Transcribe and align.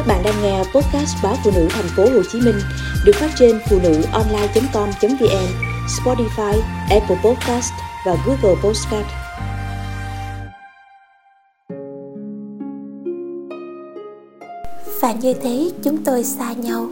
Các 0.00 0.06
bạn 0.06 0.22
đang 0.24 0.42
nghe 0.42 0.58
podcast 0.58 1.16
báo 1.22 1.36
phụ 1.44 1.50
nữ 1.54 1.66
thành 1.70 1.84
phố 1.96 2.02
Hồ 2.02 2.22
Chí 2.32 2.40
Minh 2.40 2.60
được 3.04 3.12
phát 3.14 3.30
trên 3.38 3.60
phụ 3.70 3.78
nữ 3.82 4.02
online.com.vn, 4.12 5.46
Spotify, 5.86 6.60
Apple 6.90 7.16
Podcast 7.24 7.72
và 8.06 8.16
Google 8.26 8.60
Podcast. 8.62 9.06
Và 15.00 15.12
như 15.12 15.34
thế 15.34 15.70
chúng 15.82 16.04
tôi 16.04 16.24
xa 16.24 16.52
nhau. 16.52 16.88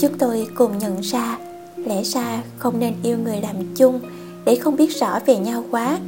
Chúng 0.00 0.18
tôi 0.18 0.46
cùng 0.54 0.78
nhận 0.78 1.00
ra 1.00 1.38
lẽ 1.76 2.02
ra 2.02 2.42
không 2.58 2.80
nên 2.80 2.94
yêu 3.02 3.18
người 3.18 3.40
làm 3.40 3.74
chung 3.76 4.00
để 4.44 4.56
không 4.56 4.76
biết 4.76 4.96
rõ 5.00 5.18
về 5.26 5.36
nhau 5.36 5.64
quá 5.70 5.98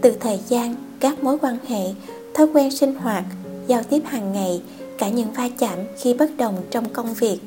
từ 0.00 0.16
thời 0.20 0.38
gian 0.48 0.74
các 1.00 1.22
mối 1.22 1.38
quan 1.38 1.58
hệ 1.68 1.84
thói 2.38 2.46
quen 2.54 2.70
sinh 2.70 2.94
hoạt, 2.94 3.24
giao 3.66 3.82
tiếp 3.82 4.02
hàng 4.04 4.32
ngày, 4.32 4.62
cả 4.98 5.08
những 5.08 5.32
va 5.32 5.48
chạm 5.58 5.78
khi 5.98 6.14
bất 6.14 6.30
đồng 6.36 6.56
trong 6.70 6.88
công 6.88 7.14
việc. 7.14 7.38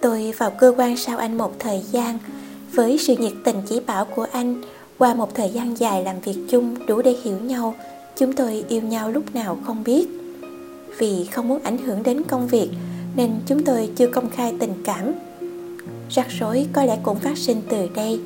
Tôi 0.00 0.32
vào 0.38 0.50
cơ 0.50 0.74
quan 0.76 0.96
sau 0.96 1.18
anh 1.18 1.38
một 1.38 1.52
thời 1.58 1.82
gian, 1.90 2.18
với 2.72 2.98
sự 2.98 3.16
nhiệt 3.16 3.32
tình 3.44 3.56
chỉ 3.68 3.80
bảo 3.80 4.04
của 4.04 4.26
anh, 4.32 4.62
qua 4.98 5.14
một 5.14 5.34
thời 5.34 5.50
gian 5.50 5.78
dài 5.78 6.04
làm 6.04 6.20
việc 6.20 6.36
chung 6.48 6.86
đủ 6.86 7.02
để 7.02 7.16
hiểu 7.22 7.36
nhau, 7.38 7.74
chúng 8.16 8.32
tôi 8.32 8.64
yêu 8.68 8.82
nhau 8.82 9.10
lúc 9.10 9.34
nào 9.34 9.58
không 9.64 9.84
biết. 9.84 10.08
Vì 10.98 11.24
không 11.32 11.48
muốn 11.48 11.62
ảnh 11.62 11.78
hưởng 11.78 12.02
đến 12.02 12.22
công 12.22 12.46
việc, 12.46 12.68
nên 13.16 13.30
chúng 13.46 13.64
tôi 13.64 13.90
chưa 13.96 14.06
công 14.06 14.30
khai 14.30 14.54
tình 14.60 14.74
cảm. 14.84 15.12
Rắc 16.10 16.26
rối 16.40 16.66
có 16.72 16.84
lẽ 16.84 16.98
cũng 17.02 17.18
phát 17.18 17.38
sinh 17.38 17.62
từ 17.68 17.88
đây. 17.94 18.20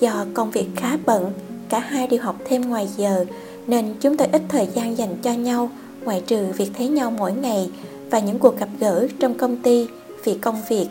Do 0.00 0.26
công 0.34 0.50
việc 0.50 0.66
khá 0.76 0.96
bận, 1.06 1.32
cả 1.68 1.78
hai 1.78 2.06
đều 2.06 2.22
học 2.22 2.36
thêm 2.44 2.62
ngoài 2.62 2.88
giờ 2.96 3.24
nên 3.66 3.94
chúng 4.00 4.16
tôi 4.16 4.28
ít 4.32 4.42
thời 4.48 4.68
gian 4.74 4.98
dành 4.98 5.16
cho 5.22 5.32
nhau, 5.32 5.70
ngoại 6.04 6.22
trừ 6.26 6.46
việc 6.56 6.70
thấy 6.78 6.88
nhau 6.88 7.10
mỗi 7.10 7.32
ngày 7.32 7.70
và 8.10 8.18
những 8.18 8.38
cuộc 8.38 8.58
gặp 8.58 8.68
gỡ 8.80 9.08
trong 9.20 9.34
công 9.34 9.56
ty 9.56 9.86
vì 10.24 10.34
công 10.34 10.56
việc. 10.68 10.86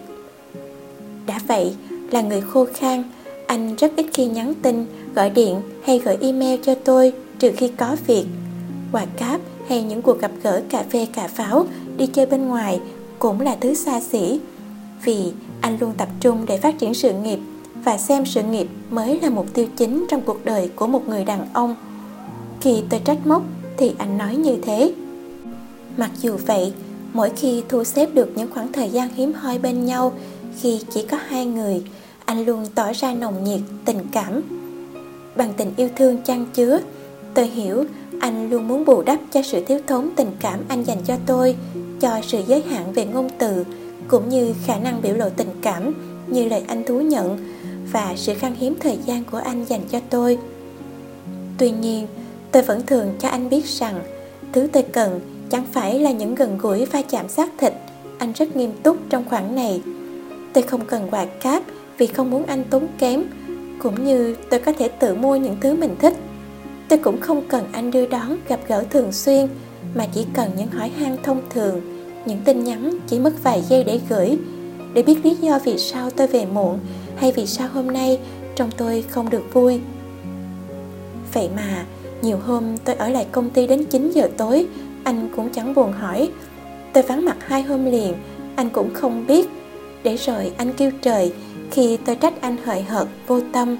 Đã 1.25 1.39
vậy, 1.47 1.75
là 2.11 2.21
người 2.21 2.41
khô 2.41 2.65
khan, 2.73 3.03
anh 3.47 3.75
rất 3.75 3.91
ít 3.95 4.05
khi 4.13 4.25
nhắn 4.25 4.53
tin, 4.61 4.85
gọi 5.15 5.29
điện 5.29 5.61
hay 5.83 5.99
gửi 5.99 6.17
email 6.21 6.59
cho 6.63 6.75
tôi 6.75 7.13
trừ 7.39 7.51
khi 7.57 7.67
có 7.67 7.95
việc. 8.07 8.25
Quà 8.91 9.05
cáp 9.05 9.41
hay 9.67 9.83
những 9.83 10.01
cuộc 10.01 10.19
gặp 10.19 10.31
gỡ 10.43 10.61
cà 10.69 10.83
phê 10.89 11.07
cà 11.13 11.27
pháo, 11.27 11.65
đi 11.97 12.07
chơi 12.07 12.25
bên 12.25 12.47
ngoài 12.47 12.79
cũng 13.19 13.41
là 13.41 13.57
thứ 13.61 13.73
xa 13.73 14.01
xỉ, 14.01 14.39
vì 15.03 15.31
anh 15.61 15.77
luôn 15.79 15.93
tập 15.97 16.09
trung 16.19 16.45
để 16.47 16.57
phát 16.57 16.79
triển 16.79 16.93
sự 16.93 17.13
nghiệp 17.13 17.39
và 17.83 17.97
xem 17.97 18.25
sự 18.25 18.43
nghiệp 18.43 18.67
mới 18.89 19.19
là 19.19 19.29
mục 19.29 19.53
tiêu 19.53 19.67
chính 19.77 20.05
trong 20.09 20.21
cuộc 20.21 20.45
đời 20.45 20.69
của 20.75 20.87
một 20.87 21.07
người 21.07 21.25
đàn 21.25 21.47
ông 21.53 21.75
khi 22.61 22.83
tôi 22.89 23.01
trách 23.05 23.27
móc 23.27 23.43
thì 23.77 23.91
anh 23.97 24.17
nói 24.17 24.35
như 24.35 24.57
thế. 24.61 24.93
Mặc 25.97 26.11
dù 26.21 26.37
vậy, 26.45 26.73
mỗi 27.13 27.29
khi 27.35 27.63
thu 27.69 27.83
xếp 27.83 28.09
được 28.13 28.31
những 28.35 28.51
khoảng 28.53 28.71
thời 28.71 28.89
gian 28.89 29.09
hiếm 29.15 29.33
hoi 29.33 29.59
bên 29.59 29.85
nhau, 29.85 30.13
khi 30.59 30.79
chỉ 30.93 31.05
có 31.05 31.17
hai 31.27 31.45
người, 31.45 31.83
anh 32.25 32.45
luôn 32.45 32.65
tỏ 32.75 32.91
ra 32.93 33.13
nồng 33.13 33.43
nhiệt, 33.43 33.59
tình 33.85 33.99
cảm. 34.11 34.41
Bằng 35.35 35.53
tình 35.57 35.71
yêu 35.77 35.89
thương 35.95 36.17
chăn 36.17 36.45
chứa, 36.53 36.79
tôi 37.33 37.45
hiểu 37.45 37.83
anh 38.19 38.49
luôn 38.49 38.67
muốn 38.67 38.85
bù 38.85 39.01
đắp 39.01 39.19
cho 39.31 39.41
sự 39.41 39.65
thiếu 39.65 39.79
thốn 39.87 40.09
tình 40.15 40.31
cảm 40.39 40.59
anh 40.67 40.83
dành 40.83 41.01
cho 41.05 41.15
tôi, 41.25 41.55
cho 41.99 42.19
sự 42.23 42.41
giới 42.47 42.61
hạn 42.61 42.93
về 42.93 43.05
ngôn 43.05 43.29
từ, 43.37 43.65
cũng 44.07 44.29
như 44.29 44.53
khả 44.65 44.77
năng 44.77 45.01
biểu 45.01 45.15
lộ 45.15 45.29
tình 45.29 45.49
cảm 45.61 45.93
như 46.27 46.49
lời 46.49 46.63
anh 46.67 46.83
thú 46.83 47.01
nhận 47.01 47.37
và 47.91 48.13
sự 48.15 48.33
khan 48.33 48.55
hiếm 48.55 48.75
thời 48.79 48.97
gian 49.05 49.23
của 49.31 49.37
anh 49.37 49.65
dành 49.65 49.81
cho 49.91 49.99
tôi. 50.09 50.37
Tuy 51.57 51.71
nhiên 51.71 52.07
tôi 52.51 52.63
vẫn 52.63 52.85
thường 52.85 53.15
cho 53.19 53.29
anh 53.29 53.49
biết 53.49 53.65
rằng, 53.65 54.03
thứ 54.51 54.67
tôi 54.73 54.83
cần 54.83 55.19
chẳng 55.49 55.65
phải 55.71 55.99
là 55.99 56.11
những 56.11 56.35
gần 56.35 56.57
gũi 56.57 56.85
va 56.85 57.01
chạm 57.01 57.29
xác 57.29 57.49
thịt. 57.57 57.73
Anh 58.17 58.33
rất 58.33 58.55
nghiêm 58.55 58.71
túc 58.83 58.97
trong 59.09 59.23
khoảng 59.29 59.55
này. 59.55 59.81
Tôi 60.53 60.63
không 60.63 60.85
cần 60.85 61.07
quà 61.11 61.25
cáp 61.25 61.63
vì 61.97 62.07
không 62.07 62.31
muốn 62.31 62.45
anh 62.45 62.63
tốn 62.69 62.87
kém, 62.99 63.23
cũng 63.79 64.05
như 64.05 64.35
tôi 64.49 64.59
có 64.59 64.73
thể 64.73 64.87
tự 64.87 65.15
mua 65.15 65.35
những 65.35 65.57
thứ 65.61 65.73
mình 65.73 65.95
thích. 65.99 66.13
Tôi 66.89 66.99
cũng 66.99 67.21
không 67.21 67.43
cần 67.47 67.63
anh 67.71 67.91
đưa 67.91 68.05
đón 68.05 68.37
gặp 68.47 68.59
gỡ 68.67 68.83
thường 68.89 69.11
xuyên, 69.11 69.47
mà 69.95 70.07
chỉ 70.13 70.25
cần 70.33 70.51
những 70.57 70.67
hỏi 70.67 70.91
han 70.99 71.17
thông 71.23 71.41
thường, 71.49 71.81
những 72.25 72.39
tin 72.45 72.63
nhắn 72.63 72.97
chỉ 73.07 73.19
mất 73.19 73.43
vài 73.43 73.63
giây 73.69 73.83
để 73.83 73.99
gửi. 74.09 74.37
Để 74.93 75.03
biết 75.03 75.25
lý 75.25 75.35
do 75.35 75.59
vì 75.65 75.77
sao 75.77 76.09
tôi 76.09 76.27
về 76.27 76.45
muộn 76.45 76.79
hay 77.15 77.31
vì 77.31 77.45
sao 77.45 77.67
hôm 77.73 77.87
nay 77.87 78.19
trong 78.55 78.69
tôi 78.77 79.03
không 79.09 79.29
được 79.29 79.53
vui. 79.53 79.79
Vậy 81.33 81.49
mà 81.55 81.85
nhiều 82.21 82.37
hôm 82.45 82.77
tôi 82.77 82.95
ở 82.95 83.09
lại 83.09 83.27
công 83.31 83.49
ty 83.49 83.67
đến 83.67 83.85
9 83.85 84.11
giờ 84.11 84.29
tối 84.37 84.67
Anh 85.03 85.29
cũng 85.35 85.49
chẳng 85.49 85.73
buồn 85.73 85.91
hỏi. 85.91 86.29
Tôi 86.93 87.03
vắng 87.03 87.25
mặt 87.25 87.37
hai 87.39 87.63
hôm 87.63 87.85
liền 87.85 88.13
Anh 88.55 88.69
cũng 88.69 88.93
không 88.93 89.27
biết. 89.27 89.49
Để 90.03 90.15
rồi 90.15 90.51
anh 90.57 90.73
kêu 90.73 90.91
trời 91.01 91.33
Khi 91.71 91.97
tôi 92.05 92.15
trách 92.15 92.41
anh 92.41 92.57
hời 92.65 92.81
hợt, 92.81 93.07
vô 93.27 93.39
tâm. 93.53 93.77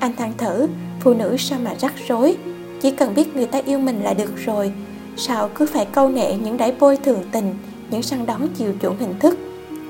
Anh 0.00 0.16
than 0.16 0.32
thở 0.38 0.66
Phụ 1.00 1.14
nữ 1.14 1.36
sao 1.38 1.58
mà 1.62 1.74
rắc 1.80 1.92
rối? 2.08 2.36
Chỉ 2.82 2.90
cần 2.90 3.14
biết 3.14 3.36
người 3.36 3.46
ta 3.46 3.60
yêu 3.66 3.78
mình 3.78 4.02
là 4.02 4.14
được 4.14 4.36
rồi. 4.36 4.72
Sao 5.16 5.50
cứ 5.54 5.66
phải 5.66 5.84
câu 5.84 6.08
nệ 6.08 6.34
những 6.34 6.56
đáy 6.56 6.74
bôi 6.80 6.96
thường 6.96 7.22
tình 7.32 7.54
Những 7.90 8.02
săn 8.02 8.26
đón 8.26 8.48
chiều 8.56 8.72
chuộng 8.82 8.98
hình 8.98 9.14
thức? 9.20 9.38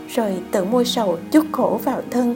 Rồi 0.08 0.32
tự 0.52 0.64
mua 0.64 0.84
sầu 0.84 1.18
chút 1.30 1.44
khổ 1.52 1.80
vào 1.84 2.02
thân. 2.10 2.34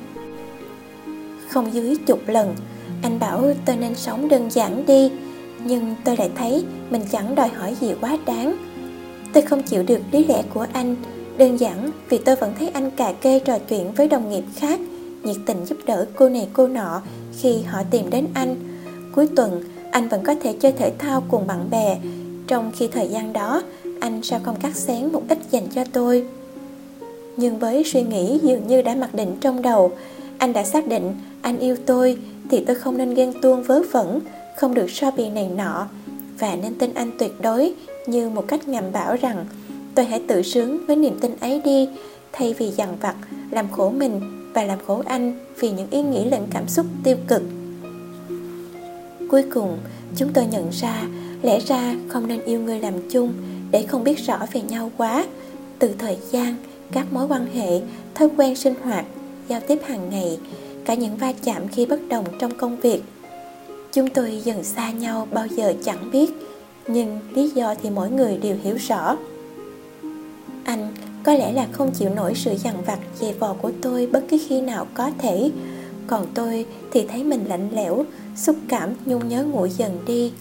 Không 1.48 1.74
dưới 1.74 1.96
chục 2.06 2.20
lần 2.26 2.54
Anh 3.02 3.18
bảo 3.18 3.52
tôi 3.64 3.76
nên 3.76 3.94
sống 3.94 4.28
đơn 4.28 4.50
giản 4.50 4.86
đi 4.86 5.10
nhưng 5.64 5.94
tôi 6.04 6.16
lại 6.16 6.30
thấy 6.34 6.64
mình 6.90 7.02
chẳng 7.12 7.34
đòi 7.34 7.48
hỏi 7.48 7.76
gì 7.80 7.94
quá 8.00 8.18
đáng. 8.26 8.56
Tôi 9.32 9.42
không 9.42 9.62
chịu 9.62 9.82
được 9.82 10.00
lý 10.12 10.24
lẽ 10.24 10.42
của 10.54 10.66
anh. 10.72 10.96
Đơn 11.36 11.56
giản 11.56 11.90
vì 12.08 12.18
tôi 12.18 12.36
vẫn 12.36 12.52
thấy 12.58 12.68
anh 12.68 12.90
cà 12.90 13.12
kê 13.12 13.38
trò 13.38 13.58
chuyện 13.68 13.92
với 13.92 14.08
đồng 14.08 14.30
nghiệp 14.30 14.44
khác, 14.56 14.80
nhiệt 15.22 15.36
tình 15.46 15.64
giúp 15.64 15.78
đỡ 15.86 16.06
cô 16.16 16.28
này 16.28 16.48
cô 16.52 16.68
nọ 16.68 17.02
khi 17.40 17.62
họ 17.62 17.82
tìm 17.90 18.10
đến 18.10 18.26
anh. 18.34 18.56
Cuối 19.14 19.28
tuần, 19.36 19.64
anh 19.90 20.08
vẫn 20.08 20.22
có 20.24 20.34
thể 20.34 20.52
chơi 20.60 20.72
thể 20.72 20.92
thao 20.98 21.22
cùng 21.28 21.46
bạn 21.46 21.70
bè. 21.70 21.98
Trong 22.46 22.72
khi 22.76 22.88
thời 22.88 23.08
gian 23.08 23.32
đó, 23.32 23.62
anh 24.00 24.22
sao 24.22 24.40
không 24.42 24.56
cắt 24.60 24.76
xén 24.76 25.12
một 25.12 25.22
ít 25.28 25.38
dành 25.50 25.66
cho 25.74 25.84
tôi? 25.92 26.26
Nhưng 27.36 27.58
với 27.58 27.84
suy 27.84 28.02
nghĩ 28.02 28.38
dường 28.42 28.66
như 28.66 28.82
đã 28.82 28.94
mặc 28.94 29.14
định 29.14 29.36
trong 29.40 29.62
đầu, 29.62 29.92
anh 30.38 30.52
đã 30.52 30.64
xác 30.64 30.88
định 30.88 31.14
anh 31.42 31.58
yêu 31.58 31.76
tôi 31.86 32.18
thì 32.50 32.64
tôi 32.64 32.76
không 32.76 32.98
nên 32.98 33.14
ghen 33.14 33.32
tuông 33.42 33.62
vớ 33.62 33.82
vẩn 33.92 34.20
không 34.56 34.74
được 34.74 34.90
so 34.90 35.10
bì 35.10 35.28
này 35.28 35.48
nọ. 35.56 35.88
Và 36.38 36.56
nên 36.56 36.74
tin 36.74 36.94
anh 36.94 37.10
tuyệt 37.18 37.32
đối, 37.40 37.74
như 38.06 38.28
một 38.28 38.44
cách 38.48 38.68
ngầm 38.68 38.84
bảo 38.92 39.16
rằng, 39.16 39.46
tôi 39.94 40.04
hãy 40.04 40.22
tự 40.28 40.42
sướng 40.42 40.86
với 40.86 40.96
niềm 40.96 41.18
tin 41.20 41.36
ấy 41.40 41.60
đi, 41.64 41.88
thay 42.32 42.54
vì 42.58 42.70
dằn 42.70 42.96
vặt, 43.00 43.14
làm 43.50 43.70
khổ 43.70 43.90
mình 43.90 44.20
và 44.54 44.64
làm 44.64 44.78
khổ 44.86 45.02
anh 45.06 45.38
vì 45.60 45.70
những 45.70 45.90
ý 45.90 46.02
nghĩ 46.02 46.24
lẫn 46.24 46.46
cảm 46.50 46.68
xúc 46.68 46.86
tiêu 47.04 47.16
cực. 47.28 47.42
Cuối 49.30 49.44
cùng, 49.54 49.78
chúng 50.16 50.32
tôi 50.32 50.46
nhận 50.46 50.70
ra, 50.70 51.02
lẽ 51.42 51.60
ra 51.60 51.94
không 52.08 52.28
nên 52.28 52.44
yêu 52.44 52.60
người 52.60 52.80
làm 52.80 52.94
chung 53.10 53.32
để 53.70 53.86
không 53.88 54.04
biết 54.04 54.18
rõ 54.26 54.38
về 54.52 54.60
nhau 54.60 54.90
quá. 54.96 55.24
Từ 55.78 55.90
thời 55.98 56.16
gian, 56.30 56.54
các 56.92 57.12
mối 57.12 57.26
quan 57.26 57.46
hệ, 57.54 57.80
thói 58.14 58.28
quen 58.36 58.56
sinh 58.56 58.74
hoạt, 58.82 59.04
giao 59.48 59.60
tiếp 59.60 59.78
hàng 59.86 60.10
ngày, 60.10 60.38
cả 60.84 60.94
những 60.94 61.16
va 61.16 61.32
chạm 61.44 61.68
khi 61.68 61.86
bất 61.86 62.00
đồng 62.08 62.24
trong 62.38 62.54
công 62.58 62.80
việc 62.80 63.02
Chúng 63.92 64.08
tôi 64.08 64.40
dần 64.44 64.64
xa 64.64 64.90
nhau 64.90 65.28
bao 65.30 65.46
giờ 65.46 65.74
chẳng 65.84 66.10
biết 66.10 66.30
Nhưng 66.86 67.20
lý 67.34 67.48
do 67.48 67.74
thì 67.82 67.90
mỗi 67.90 68.10
người 68.10 68.38
đều 68.38 68.56
hiểu 68.62 68.76
rõ. 68.88 69.16
Anh 70.64 70.94
có 71.24 71.32
lẽ 71.32 71.52
là 71.52 71.68
không 71.72 71.90
chịu 71.90 72.10
nổi 72.10 72.32
sự 72.34 72.54
dằn 72.64 72.74
vặt 72.86 72.98
dày 73.20 73.32
vò 73.32 73.54
của 73.62 73.72
tôi 73.82 74.06
bất 74.06 74.24
cứ 74.28 74.38
khi 74.48 74.60
nào 74.60 74.86
có 74.94 75.10
thể. 75.18 75.50
Còn 76.06 76.26
tôi 76.34 76.66
thì 76.90 77.06
thấy 77.06 77.24
mình 77.24 77.44
lạnh 77.48 77.68
lẽo, 77.72 78.04
xúc 78.36 78.56
cảm 78.68 78.90
nhung 79.06 79.28
nhớ 79.28 79.44
nguội 79.44 79.70
dần 79.70 79.98
đi. 80.06 80.32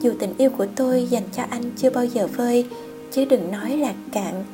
Dù 0.00 0.12
tình 0.18 0.34
yêu 0.38 0.50
của 0.50 0.66
tôi 0.76 1.06
dành 1.10 1.24
cho 1.36 1.42
anh 1.50 1.62
chưa 1.76 1.90
bao 1.90 2.04
giờ 2.04 2.28
vơi 2.36 2.66
Chứ 3.12 3.24
đừng 3.24 3.50
nói 3.50 3.76
là 3.76 3.92
cạn. 4.12 4.44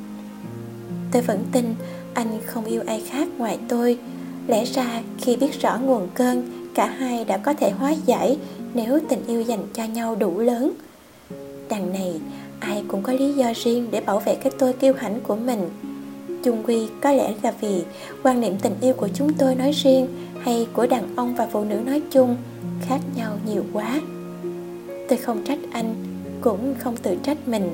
Tôi 1.13 1.23
vẫn 1.23 1.45
tin 1.53 1.75
anh 2.15 2.39
không 2.47 2.65
yêu 2.65 2.83
ai 2.87 3.03
khác 3.11 3.29
ngoài 3.39 3.59
tôi. 3.69 3.99
Lẽ 4.47 4.65
ra 4.65 5.03
khi 5.19 5.37
biết 5.37 5.61
rõ 5.61 5.79
nguồn 5.79 6.09
cơn 6.15 6.58
cả 6.79 6.87
hai 6.87 7.25
đã 7.25 7.37
có 7.37 7.55
thể 7.55 7.71
hóa 7.71 7.95
giải 8.07 8.39
nếu 8.75 8.99
tình 9.09 9.27
yêu 9.27 9.43
dành 9.43 9.67
cho 9.75 9.85
nhau 9.85 10.15
đủ 10.15 10.39
lớn. 10.39 10.73
Đằng 11.69 11.93
này, 11.93 12.21
ai 12.61 12.85
cũng 12.89 13.03
có 13.03 13.13
lý 13.13 13.33
do 13.33 13.53
riêng 13.57 13.89
để 13.91 14.01
bảo 14.01 14.21
vệ 14.21 14.35
cái 14.35 14.53
tôi 14.59 14.73
kiêu 14.73 14.93
hãnh 14.99 15.21
của 15.21 15.37
mình. 15.37 15.69
Chung 16.45 16.63
quy, 16.67 16.89
có 17.01 17.13
lẽ 17.13 17.35
là 17.43 17.53
vì 17.61 17.83
quan 18.23 18.41
niệm 18.41 18.55
tình 18.63 18.73
yêu 18.81 18.95
của 18.95 19.09
chúng 19.15 19.33
tôi 19.35 19.55
nói 19.55 19.73
riêng 19.73 20.07
hay 20.41 20.67
của 20.73 20.87
đàn 20.87 21.17
ông 21.17 21.35
và 21.35 21.49
phụ 21.53 21.65
nữ 21.65 21.77
nói 21.87 22.03
chung 22.11 22.37
khác 22.89 23.01
nhau 23.17 23.39
nhiều 23.47 23.65
quá. 23.73 24.01
Tôi 25.09 25.19
không 25.19 25.45
trách 25.45 25.59
anh, 25.73 25.95
cũng 26.41 26.75
không 26.79 26.97
tự 26.97 27.17
trách 27.23 27.49
mình. 27.49 27.71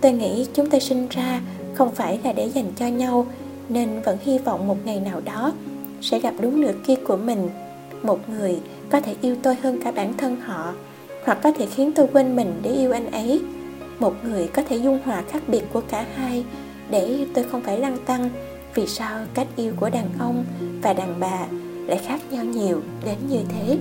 Tôi 0.00 0.12
nghĩ 0.12 0.46
chúng 0.54 0.70
tôi 0.70 0.80
sinh 0.80 1.08
ra 1.10 1.40
không 1.74 1.94
phải 1.94 2.18
là 2.24 2.32
để 2.32 2.46
dành 2.46 2.72
cho 2.76 2.86
nhau, 2.86 3.26
nên 3.68 4.02
vẫn 4.04 4.18
hy 4.22 4.38
vọng 4.38 4.68
một 4.68 4.76
ngày 4.84 5.00
nào 5.00 5.20
đó 5.24 5.52
sẽ 6.00 6.20
gặp 6.20 6.34
đúng 6.40 6.60
nửa 6.60 6.72
kia 6.86 6.96
của 7.06 7.16
mình 7.16 7.48
một 8.02 8.28
người 8.28 8.60
có 8.90 9.00
thể 9.00 9.14
yêu 9.22 9.36
tôi 9.42 9.54
hơn 9.54 9.80
cả 9.84 9.90
bản 9.90 10.14
thân 10.16 10.40
họ, 10.40 10.74
hoặc 11.24 11.38
có 11.42 11.52
thể 11.52 11.66
khiến 11.66 11.92
tôi 11.92 12.06
quên 12.12 12.36
mình 12.36 12.60
để 12.62 12.70
yêu 12.70 12.92
anh 12.92 13.10
ấy. 13.10 13.40
Một 13.98 14.14
người 14.24 14.48
có 14.48 14.62
thể 14.68 14.76
dung 14.76 15.00
hòa 15.04 15.22
khác 15.28 15.42
biệt 15.46 15.62
của 15.72 15.82
cả 15.88 16.06
hai 16.14 16.44
để 16.90 17.26
tôi 17.34 17.44
không 17.44 17.62
phải 17.62 17.78
lăng 17.78 17.96
tăng, 18.06 18.30
vì 18.74 18.86
sao 18.86 19.18
cách 19.34 19.48
yêu 19.56 19.72
của 19.80 19.90
đàn 19.90 20.06
ông 20.18 20.44
và 20.82 20.92
đàn 20.92 21.20
bà 21.20 21.46
lại 21.86 22.00
khác 22.06 22.20
nhau 22.30 22.44
nhiều 22.44 22.80
đến 23.04 23.16
như 23.28 23.38
thế? 23.48 23.78